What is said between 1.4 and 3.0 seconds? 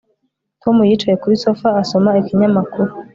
sofa asoma ikinyamakuru